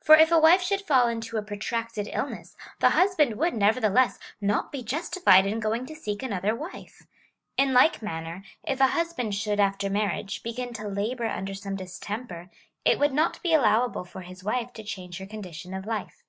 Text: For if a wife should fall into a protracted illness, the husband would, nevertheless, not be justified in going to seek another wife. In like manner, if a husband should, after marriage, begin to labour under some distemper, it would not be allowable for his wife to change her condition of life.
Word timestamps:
For 0.00 0.14
if 0.14 0.30
a 0.30 0.38
wife 0.38 0.62
should 0.62 0.82
fall 0.82 1.08
into 1.08 1.36
a 1.38 1.42
protracted 1.42 2.08
illness, 2.12 2.56
the 2.78 2.90
husband 2.90 3.34
would, 3.36 3.52
nevertheless, 3.52 4.20
not 4.40 4.70
be 4.70 4.84
justified 4.84 5.44
in 5.44 5.58
going 5.58 5.86
to 5.86 5.94
seek 5.96 6.22
another 6.22 6.54
wife. 6.54 7.04
In 7.56 7.72
like 7.74 8.00
manner, 8.00 8.44
if 8.62 8.78
a 8.78 8.86
husband 8.94 9.34
should, 9.34 9.58
after 9.58 9.90
marriage, 9.90 10.44
begin 10.44 10.72
to 10.74 10.86
labour 10.86 11.26
under 11.26 11.52
some 11.54 11.74
distemper, 11.74 12.48
it 12.84 13.00
would 13.00 13.12
not 13.12 13.42
be 13.42 13.54
allowable 13.54 14.04
for 14.04 14.20
his 14.20 14.44
wife 14.44 14.72
to 14.74 14.84
change 14.84 15.18
her 15.18 15.26
condition 15.26 15.74
of 15.74 15.84
life. 15.84 16.22